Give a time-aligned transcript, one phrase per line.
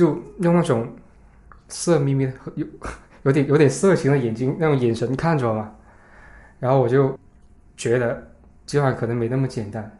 [0.00, 0.90] 就用那种
[1.68, 2.66] 色眯眯的、有
[3.24, 5.70] 有点有点色情的眼睛那种眼神看着我嘛，
[6.58, 7.14] 然后我就
[7.76, 8.26] 觉得
[8.64, 9.98] 今晚可能没那么简单。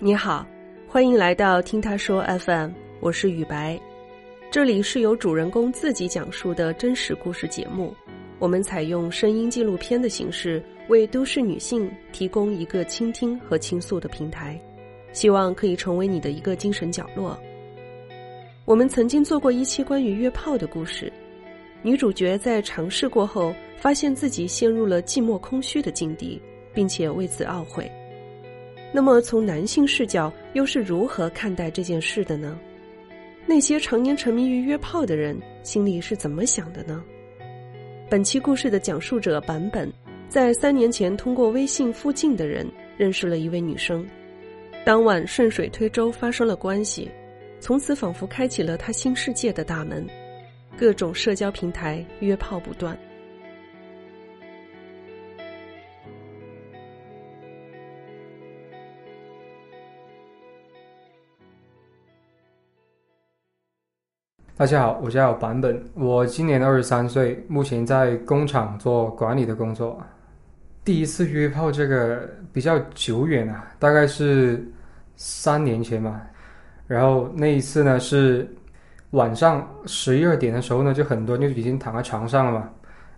[0.00, 0.44] 你好，
[0.88, 3.80] 欢迎来到听他说 FM，我是雨白，
[4.50, 7.94] 这里是由主人公自己讲述的真实故事节目。
[8.42, 14.60] 我们采用声音纪录片的形式，为都市女性提供一个倾听和倾诉的平台，
[15.12, 17.38] 希望可以成为你的一个精神角落。
[18.64, 21.12] 我们曾经做过一期关于约炮的故事，
[21.82, 26.42] 女主角在尝试过后，发现自己陷入了寂寞空虚的境地，
[26.74, 27.88] 并且为此懊悔。
[28.92, 32.58] 那么，从男性视角，又是如何看待这件事的呢？
[33.46, 37.04] 那些常年沉迷于约炮的人，心里是怎么想的呢？
[38.12, 39.90] 本期故事的讲述者版本，
[40.28, 44.06] 在三年前通过微信附近的人认识了一位女生，
[44.84, 47.10] 当晚顺水推舟发生了关系，
[47.58, 50.06] 从此仿佛开启了他新世界的大门，
[50.76, 52.94] 各种社交平台约炮不断。
[64.54, 69.98] 大家好，我叫版本，我今年二十三岁，目前在工厂做管理的工作。
[70.84, 74.62] 第一次约炮这个比较久远啊，大概是
[75.16, 76.20] 三年前吧。
[76.86, 78.46] 然后那一次呢是
[79.12, 82.68] 晚上十一二点的时候呢，就很多就已经躺在床上了嘛。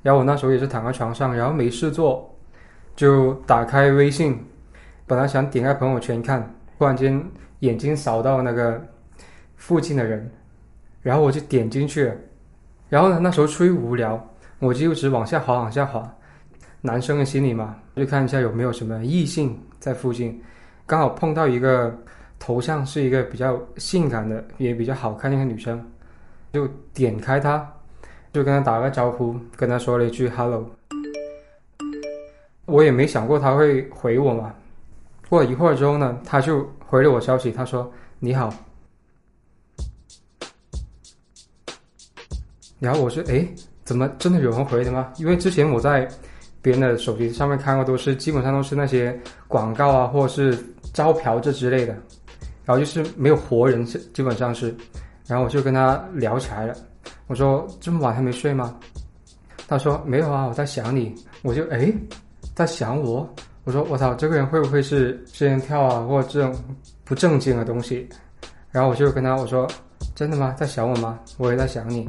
[0.02, 2.32] 然后我那时候也是躺在床上，然后没事做，
[2.94, 4.38] 就打开微信，
[5.04, 7.20] 本来想点开朋友圈看，忽然间
[7.58, 8.80] 眼睛扫到那个
[9.56, 10.30] 附近的人。
[11.04, 12.10] 然后我就点进去，
[12.88, 14.18] 然后呢，那时候出于无聊，
[14.58, 16.02] 我就一直往下滑，往下滑。
[16.80, 20.42] 男生的心理嘛，就看一下有没有什么异性在附近。
[20.86, 21.94] 刚好碰到一个
[22.38, 25.78] 头像是一个比较性感的，也比较好看的一个女生，
[26.54, 27.70] 就点开她，
[28.32, 30.64] 就跟她打个招呼，跟她说了一句 “hello”。
[32.64, 34.54] 我也没想过她会回我嘛。
[35.28, 38.50] 过了一会儿之后呢，她就回了我消息，她说：“你好。”
[42.78, 43.46] 然后我说：“哎，
[43.84, 45.12] 怎么真的有人回的吗？
[45.16, 46.08] 因为之前我在
[46.60, 49.18] 别人的手机上面看过，都是基本上都是那些
[49.48, 50.58] 广告啊，或者是
[50.92, 51.94] 招嫖这之类的。
[52.64, 54.74] 然后就是没有活人，基本上是。
[55.26, 56.74] 然后我就跟他聊起来了。
[57.26, 58.76] 我说：这么晚还没睡吗？
[59.68, 61.14] 他说：没有啊，我在想你。
[61.42, 61.92] 我就哎，
[62.54, 63.28] 在想我。
[63.64, 66.54] 我说：我操，这个人会不会是仙人跳啊，或者这种
[67.04, 68.08] 不正经的东西？
[68.70, 69.66] 然后我就跟他我说：
[70.14, 70.54] 真的吗？
[70.56, 71.18] 在想我吗？
[71.38, 72.08] 我也在想你。”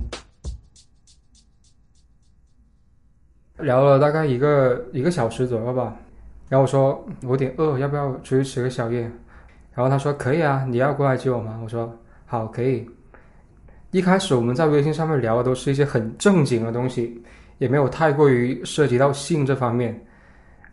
[3.58, 5.96] 聊了大概一个一个小时左右吧，
[6.50, 9.02] 然后我说我有点饿，要不要出去吃个宵夜？
[9.74, 11.60] 然后他说可以啊，你要过来接我吗？
[11.64, 11.94] 我说
[12.26, 12.88] 好，可以。
[13.92, 17.24] 一开始我们在微信上面聊的都是一些很正经的东西，
[17.60, 19.98] 也没有太过于涉及到性这方面。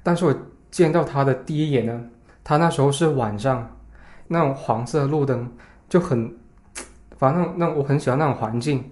[0.03, 0.35] 但是我
[0.71, 2.05] 见到他的第一眼呢，
[2.43, 3.69] 他那时候是晚上，
[4.27, 5.49] 那种黄色路灯
[5.89, 6.29] 就很，
[7.17, 8.83] 反正那我很喜欢那种环境。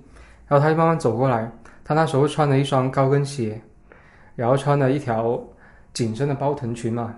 [0.46, 1.50] 然后他就慢慢走过来，
[1.84, 3.60] 他那时候穿了一双高跟鞋。
[4.36, 5.42] 然后穿了一条
[5.92, 7.14] 紧身的包臀裙嘛，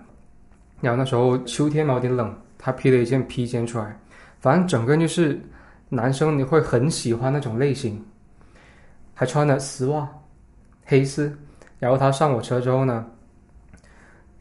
[0.80, 3.96] 然后那时候秋天嘛有点冷，他披了一件披肩出来，
[4.40, 5.40] 反正整个就是
[5.88, 8.04] 男生你会很喜欢那种类型，
[9.14, 10.08] 还穿了丝袜，
[10.86, 11.36] 黑丝，
[11.78, 13.06] 然后他上我车之后呢，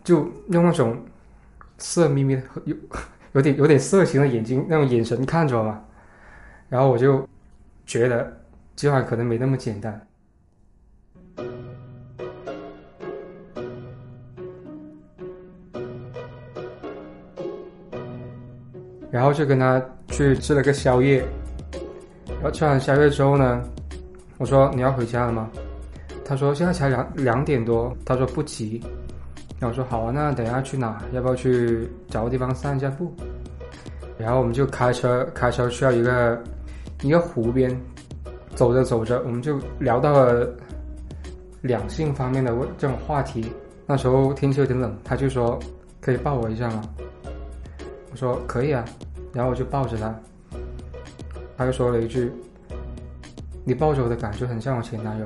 [0.03, 0.97] 就用那种
[1.77, 2.75] 色眯眯有
[3.33, 5.83] 有点有点色情的眼睛那种眼神看着我嘛，
[6.69, 7.27] 然后我就
[7.85, 8.41] 觉得
[8.75, 10.07] 今晚可能没那么简单。
[19.11, 21.23] 然后就跟他去吃了个宵夜，
[22.27, 23.61] 然后吃完宵夜之后呢，
[24.37, 25.49] 我说你要回家了吗？
[26.23, 28.81] 他说现在才两两点多，他说不急。
[29.59, 31.03] 然后我说好啊，那等一下去哪？
[31.11, 33.13] 要不要去找个地方散一下步？
[34.17, 36.41] 然后我们就开车开车去到一个
[37.01, 37.77] 一个湖边，
[38.55, 40.49] 走着走着，我们就聊到了
[41.61, 43.51] 两性方面的这种话题。
[43.85, 45.59] 那时候天气有点冷，他就说
[45.99, 46.81] 可以抱我一下吗？
[48.21, 48.85] 说可以啊，
[49.33, 50.15] 然后我就抱着他，
[51.57, 52.31] 他又说了一句
[53.65, 55.25] ：“你抱着我的感觉很像我前男友。”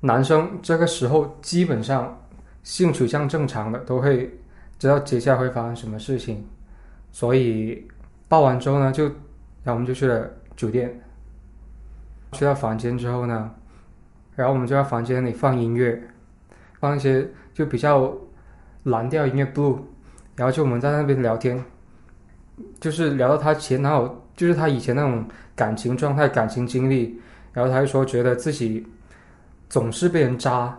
[0.00, 2.20] 男生这个时候基本上
[2.64, 4.36] 性取向正常的都会
[4.80, 6.44] 知道接下来会发生什么事情，
[7.12, 7.86] 所以
[8.28, 9.04] 抱完之后呢，就
[9.62, 11.00] 然后我们就去了酒店，
[12.32, 13.48] 去到房间之后呢，
[14.34, 16.02] 然后我们就在房间里放音乐，
[16.80, 18.12] 放一些就比较
[18.84, 19.78] 蓝调音乐 blue，
[20.34, 21.62] 然后就我们在那边聊天，
[22.80, 25.24] 就是聊到他前男友，就是他以前那种
[25.54, 27.20] 感情状态、感情经历，
[27.52, 28.86] 然后他就说觉得自己
[29.68, 30.76] 总是被人渣，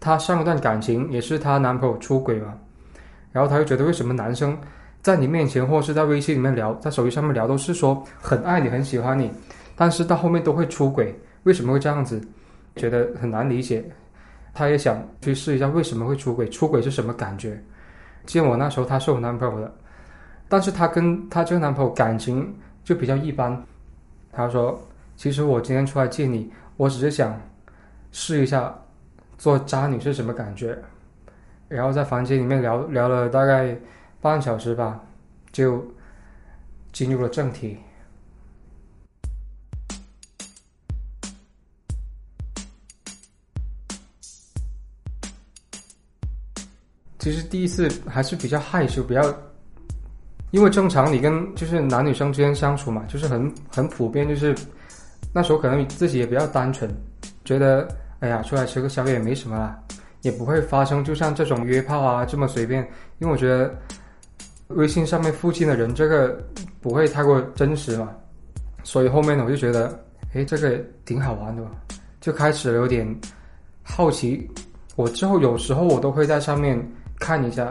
[0.00, 2.54] 她上一段感情也是她男朋友出轨嘛，
[3.32, 4.58] 然后她就觉得为什么男生
[5.02, 9.30] 在你面前或是在微信里面聊，在手机上面聊都是说很爱你、很喜欢你，
[9.76, 11.18] 但是到后面都会出轨。
[11.44, 12.20] 为什么会这样子？
[12.74, 13.82] 觉得很难理解。
[14.56, 17.62] 她也想去试一下为什么会出轨，出轨是什么感觉？
[18.24, 19.70] 见我那时候她是我男朋友的，
[20.48, 23.62] 但是她跟她这个男朋友感情就比较一般。
[24.32, 24.80] 她说
[25.14, 27.38] ：“其实我今天出来见你，我只是想
[28.12, 28.74] 试一下
[29.36, 30.76] 做渣女是什么感觉。”
[31.68, 33.76] 然后在房间里面聊聊了大概
[34.22, 35.00] 半小时吧，
[35.52, 35.86] 就
[36.92, 37.76] 进入了正题。
[47.26, 49.20] 其实第一次还是比较害羞，比较，
[50.52, 54.54] 因为正常你跟就是男女生之间相处嘛，就是很很普遍，就是
[55.32, 56.88] 那时候可能自己也比较单纯，
[57.44, 57.88] 觉得
[58.20, 59.76] 哎呀出来吃个宵夜也没什么啦，
[60.22, 62.80] 也不会发生就像这种约炮啊这么随便，
[63.18, 63.76] 因为我觉得
[64.68, 66.40] 微信上面附近的人这个
[66.80, 68.08] 不会太过真实嘛，
[68.84, 70.00] 所以后面呢我就觉得
[70.32, 71.72] 哎这个挺好玩的吧，
[72.20, 73.04] 就开始有点
[73.82, 74.48] 好奇，
[74.94, 76.80] 我之后有时候我都会在上面。
[77.18, 77.70] 看一下，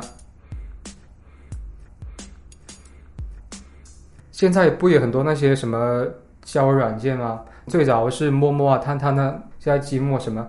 [4.32, 6.06] 现在不也很多那些什么
[6.44, 7.42] 交友软件吗？
[7.68, 10.48] 最早是陌陌啊、探探啊，现在积木什么，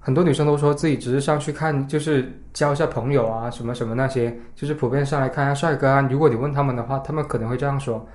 [0.00, 6.00] 很多女生都说自己只是上去看，就是交一下朋友啊，什么什么那些，就是普遍上来看一下帅哥啊。
[6.02, 8.06] 如果你问他们的话，他们可能会这样说。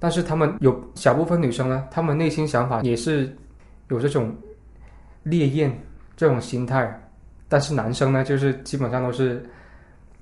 [0.00, 3.36] 但是他们有小部分女生呢，她们内心想法也是
[3.86, 4.34] 有这种
[5.22, 5.80] 烈焰
[6.16, 7.00] 这种心态。
[7.52, 9.44] 但是男生呢，就是基本上都是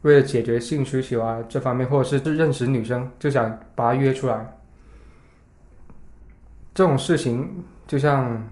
[0.03, 4.59] 为了解决性需求啊这方面，或者是认识女生，就想把她约出来。
[6.75, 7.49] 这种事情
[7.87, 8.44] 就像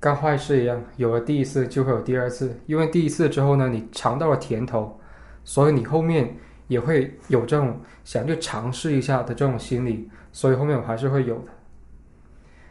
[0.00, 4.98] 干坏事一样，有了第一次就会有第二次，因为第一次之后呢，你尝到了甜头，
[5.44, 6.34] 所以你后面
[6.68, 11.52] 也会有这种想去尝试一下的这种心理，所以后面我还是会有的。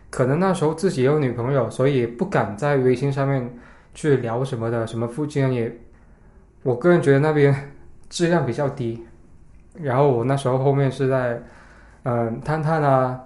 [0.10, 3.48] 可能那时候自己有女朋友，所以不敢在微信上面。
[3.94, 5.72] 去聊什么的，什么附近也，
[6.64, 7.54] 我个人觉得那边
[8.10, 9.02] 质量比较低。
[9.74, 11.42] 然后我那时候后面是在，
[12.04, 13.20] 嗯，探探啊、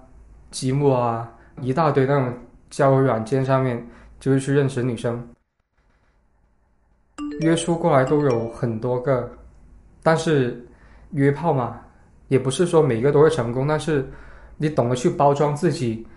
[0.51, 1.29] 积木啊，
[1.61, 2.33] 一大堆那种
[2.69, 3.85] 交友软件上面，
[4.19, 5.27] 就是去认识女生。
[7.41, 9.29] 约出过来都有很多个，
[10.01, 10.65] 但是
[11.11, 11.79] 约炮嘛，
[12.29, 13.67] 也不是说每个都会成功。
[13.67, 14.09] 但是
[14.57, 16.07] 你懂得去包装自己，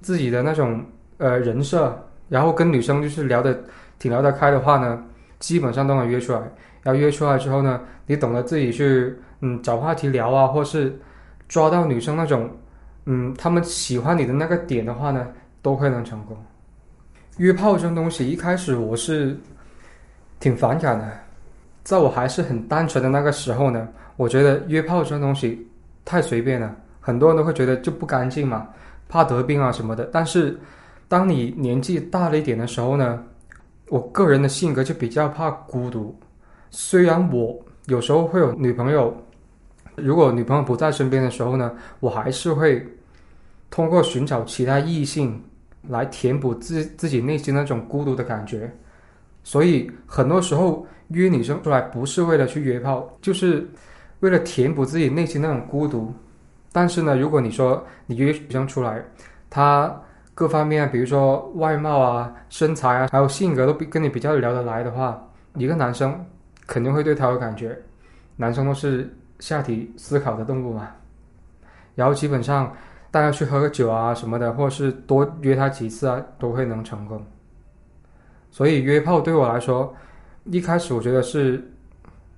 [0.00, 0.84] 自己的那种
[1.18, 1.98] 呃人设。
[2.28, 3.58] 然后跟女生就是聊的
[3.98, 5.02] 挺聊得开的话呢，
[5.38, 6.40] 基本上都能约出来。
[6.82, 10.96] 然后约出来之后呢，你懂得自己去嗯找话题聊啊，或是
[11.48, 12.48] 抓到女生那种
[13.06, 15.26] 嗯他们喜欢你的那个点的话呢，
[15.62, 16.36] 都会能成功。
[17.38, 19.36] 约炮这种东西，一开始我是
[20.40, 21.06] 挺反感的，
[21.82, 23.86] 在我还是很单纯的那个时候呢，
[24.16, 25.68] 我觉得约炮这种东西
[26.04, 28.68] 太随便了，很多人都会觉得就不干净嘛，
[29.08, 30.08] 怕得病啊什么的。
[30.12, 30.58] 但是
[31.08, 33.22] 当你年纪大了一点的时候呢，
[33.88, 36.14] 我个人的性格就比较怕孤独。
[36.70, 39.16] 虽然我有时候会有女朋友，
[39.94, 42.84] 如果女朋友不在身边的时候呢，我还是会
[43.70, 45.40] 通过寻找其他异性
[45.88, 48.70] 来填补自自己内心那种孤独的感觉。
[49.44, 53.64] 所以很多时候约女生出来不是为了去约炮，就是
[54.20, 56.12] 为了填补自己内心那种孤独。
[56.72, 59.00] 但是呢，如果你说你约女生出来，
[59.48, 60.02] 她
[60.36, 65.18] 各方面，比如说外貌啊、身材啊，还有性格都比跟你比较聊得来的话，
[65.54, 66.22] 一个男生
[66.66, 67.74] 肯定会对他有感觉。
[68.36, 70.90] 男生都是下体思考的动物嘛。
[71.94, 72.70] 然后基本上
[73.10, 77.24] 大家去喝个酒啊什么的，或者是多约他几次啊，都会能成功。
[78.50, 79.94] 所以约炮对我来说，
[80.44, 81.66] 一开始我觉得是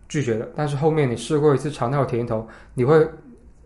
[0.09, 3.11] 拒绝的，但是后面你试过一次尝到甜头，你会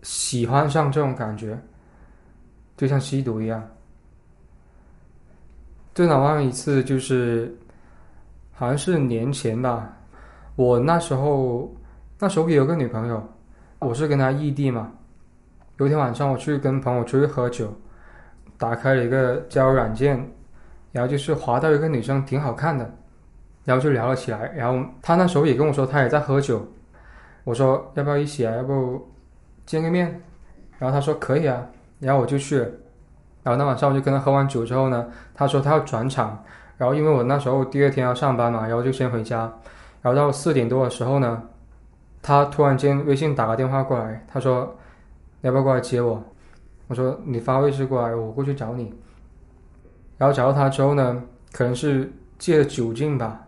[0.01, 1.59] 喜欢上这种感觉，
[2.79, 3.63] 就像吸毒一样。
[5.95, 7.55] 最难忘一次就是，
[8.53, 9.95] 好像是年前吧。
[10.57, 11.71] 我那时候
[12.19, 13.23] 那时候也有个女朋友，
[13.79, 14.91] 我是跟她异地嘛。
[15.77, 17.71] 有一天晚上我去跟朋友出去喝酒，
[18.57, 20.17] 打开了一个交友软件，
[20.93, 22.91] 然后就是滑到一个女生挺好看的，
[23.65, 24.51] 然后就聊了起来。
[24.55, 26.67] 然后她那时候也跟我说她也在喝酒，
[27.45, 28.55] 我说要不要一起啊？
[28.57, 29.11] 要不
[29.67, 30.23] 见个面？
[30.79, 31.67] 然后她说可以啊，
[31.99, 32.67] 然后我就去了。
[33.43, 36.45] 然后那晚上我就跟他喝完酒之后呢，他说他要转场，
[36.77, 39.53] 然后因为我那时候第二天要上班嘛，然后就先回家。
[40.01, 41.43] 然后到四点多的时候呢，
[42.23, 44.77] 他突然间微信打个电话过来，他说
[45.41, 46.23] 要不要过来接我？
[46.89, 48.93] 我说你发位置过来，我过去找你。
[50.19, 51.23] 然后找到他之后呢，
[51.53, 53.47] 可能是借了酒劲吧，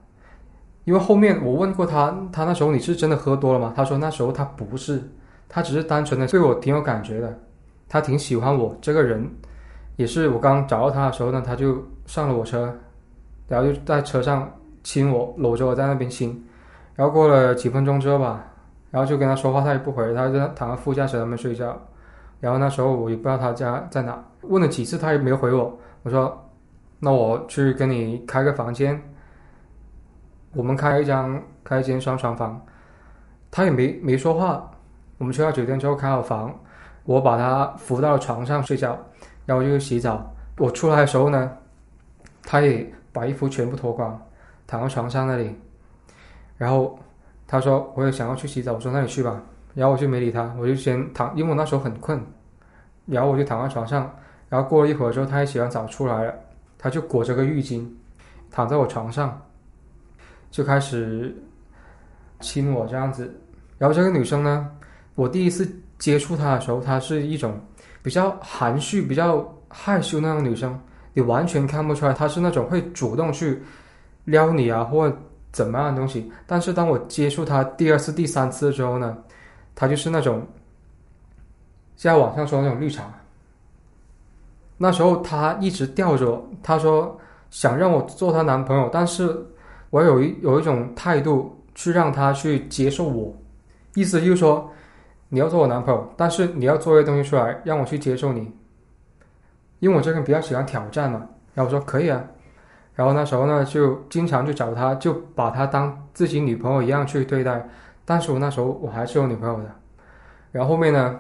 [0.85, 3.73] 因为后面我问过他，他那时候你是真的喝多了吗？
[3.77, 5.03] 他说那时候他不是，
[5.49, 7.39] 他只是单纯的对我挺有感觉的，
[7.89, 9.31] 他挺喜欢我这个人。
[9.97, 12.75] 也是我刚找到他的时候呢，他就上了我车，
[13.49, 14.51] 然后就在车上
[14.83, 16.45] 亲我，搂着我在那边亲。
[16.95, 18.45] 然后过了几分钟之后吧，
[18.91, 21.77] 然后就跟他说话，他也不回，他就躺在副驾驶那边睡觉。
[22.41, 25.79] 然后那时候我也不知道他家在哪，问了几次他也没回我。
[26.03, 26.41] 我说。
[27.01, 28.99] 那我去跟你开个房间，
[30.55, 32.59] 我们开一张开一间双床房，
[33.51, 34.71] 他也没没说话。
[35.19, 36.59] 我们去到酒店之后开好房，
[37.05, 38.99] 我把他扶到床上睡觉，
[39.47, 40.35] 然后就去洗澡。
[40.59, 41.57] 我出来的时候呢，
[42.43, 44.21] 他也把衣服全部脱光，
[44.67, 45.55] 躺在床上那里。
[46.57, 46.99] 然后
[47.47, 49.43] 他说我也想要去洗澡，我说那你去吧。
[49.75, 52.21] 然后我就没理他，我就先躺，因为我那时候很困。
[53.07, 54.11] 然后我就躺在床上，
[54.49, 56.35] 然后过了一会儿之后，他也洗完澡出来了。
[56.79, 57.87] 他就裹着个浴巾，
[58.51, 59.41] 躺在我床上，
[60.51, 61.35] 就开始
[62.41, 63.35] 亲我这样子。
[63.79, 64.71] 然后这个女生呢，
[65.15, 65.67] 我第一次
[65.99, 67.61] 接触她的时候，她是一种
[68.03, 70.79] 比较含蓄、比较害羞那种女生，
[71.13, 73.63] 你完全看不出来她是那种会主动去
[74.25, 75.11] 撩你啊，或
[75.53, 76.31] 怎么样的东西。
[76.47, 79.17] 但是当我接触她第二次、第三次之后呢，
[79.75, 80.47] 她就是那种
[81.97, 83.05] 在网上说那种绿茶。
[84.77, 87.17] 那时候她一直吊着我，她说
[87.51, 89.35] 想让我做她男朋友，但是
[89.91, 93.33] 我有一有一种态度去让她去接受我，
[93.95, 94.69] 意思就是说
[95.35, 98.53] 你要做我男朋友，但是你要做一些东西出来让我去接受你，
[99.81, 101.27] 因为我这个人比较喜欢挑战嘛。
[101.55, 102.25] 然后我说可以啊，
[102.95, 107.69] 然后那时候呢就经常去找他，就把他当自己女朋友一样去对待，
[108.05, 109.65] 但是我那时候我还是有女朋友的。
[110.53, 111.19] 然后后面呢，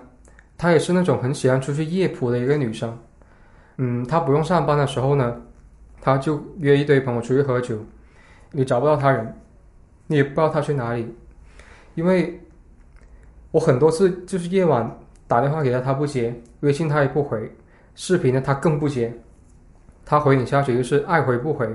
[0.56, 2.97] 她也是那种很喜欢出去夜蒲的一个女生。
[3.78, 5.37] 嗯，他不用上班的时候呢，
[6.00, 7.76] 他就约一堆朋友出去喝酒。
[8.52, 9.37] 你找不到他人，
[10.06, 11.12] 你也不知道他去哪里，
[11.97, 12.40] 因为
[13.54, 17.49] 我很多次就是夜晚打电话给他，他不接；微信他也不回，
[17.94, 19.14] 视频呢他更不接。
[20.04, 21.73] 他回你消息就是爱回不回，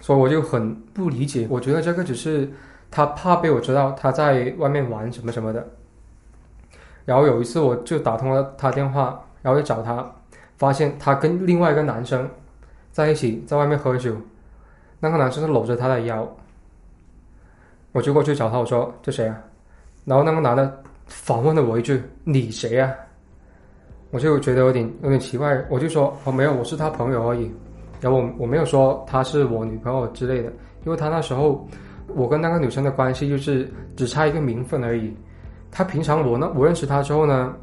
[0.00, 1.46] 所以我就很不理解。
[1.50, 2.50] 我觉得这个只是
[2.90, 5.68] 他怕被我知道他在外面玩什么什么的。
[7.04, 10.10] 然后有一次我就打通了他电话，然后就找他。
[10.56, 12.26] 发现他跟另外一个男生
[12.90, 14.16] 在一起，在外面喝酒，
[15.00, 16.26] 那个男生是搂着他的腰，
[17.92, 19.38] 我就过去找他，我说这谁啊？
[20.06, 22.90] 然后那个男的反问了我一句：“你谁啊？”
[24.10, 27.52] 我就觉得有点有点奇怪，我就说：“我没有，我是他朋友而已。”
[28.00, 30.50] 然后我我没有说他是我女朋友之类的，
[30.86, 31.68] 因为他那时候
[32.14, 35.14] 我跟那个女生的关系就是只差一个名分而已。
[35.70, 37.54] 他平常我呢，我认识他之后呢，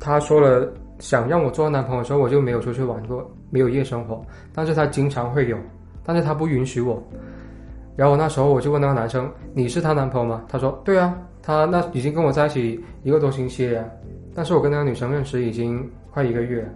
[0.00, 0.68] 他说了。
[0.98, 4.24] 想让我做男朋友的时候，我就没有出去玩过，没有夜生活。
[4.54, 5.58] 但是他经常会有，
[6.04, 7.02] 但是他不允许我。
[7.96, 13.84] 然后我那时候我就问那个男生：“你是他男朋友吗？”他说：“对啊，他那已经跟我在一起一个多星期了。”
[14.34, 16.66] 但是我跟那个女生认识已经快一个月。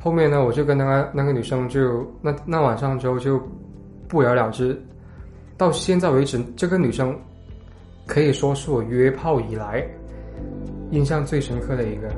[0.00, 3.40] 后面呢，我就跟那个那个女生就那那晚上之后就
[4.08, 4.76] 不了了之。
[5.56, 7.16] 到现在为止，这个女生
[8.04, 9.86] 可以说是我约炮以来
[10.90, 12.08] 印象最深刻的一个。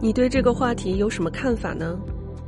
[0.00, 1.98] 你对这个话题有什么看法呢？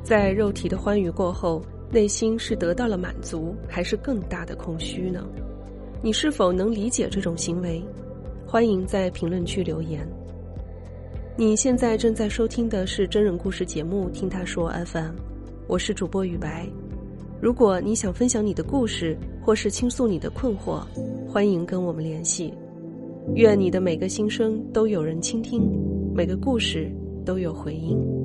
[0.09, 1.61] 在肉体的欢愉过后，
[1.93, 5.23] 内心是得到了满足，还是更大的空虚呢？
[6.03, 7.85] 你是否能理解这种行为？
[8.47, 10.09] 欢迎在评论区留言。
[11.37, 15.11] 你现在正在收听的是真人故事节目《听他说 FM》，
[15.67, 16.67] 我是主播雨白。
[17.38, 20.81] 如果你想分享你的故事，或是倾诉你的困惑，
[21.29, 22.55] 欢迎跟我们联系。
[23.35, 25.71] 愿你的每个心声都有人倾听，
[26.15, 26.91] 每个故事。
[27.27, 28.17] 都有回音。